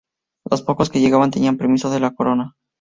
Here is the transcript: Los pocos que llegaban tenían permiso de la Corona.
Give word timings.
Los 0.49 0.63
pocos 0.63 0.89
que 0.89 0.99
llegaban 0.99 1.29
tenían 1.29 1.57
permiso 1.57 1.91
de 1.91 1.99
la 1.99 2.09
Corona. 2.15 2.55